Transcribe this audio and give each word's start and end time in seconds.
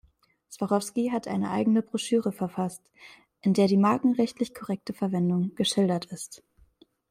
Swarovski 0.51 1.09
hat 1.11 1.27
eine 1.27 1.51
eigene 1.51 1.83
Broschüre 1.83 2.31
verfasst, 2.31 2.81
in 3.41 3.53
der 3.53 3.67
die 3.67 3.77
markenrechtlich 3.77 4.55
korrekte 4.55 4.93
Verwendung 4.93 5.53
geschildert 5.53 6.05
ist. 6.05 6.41